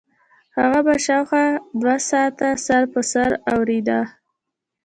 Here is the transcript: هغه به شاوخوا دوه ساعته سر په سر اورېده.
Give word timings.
هغه 0.57 0.79
به 0.85 0.95
شاوخوا 1.05 1.45
دوه 1.81 1.95
ساعته 2.09 2.49
سر 2.65 2.83
په 2.93 3.01
سر 3.11 3.31
اورېده. 3.53 3.99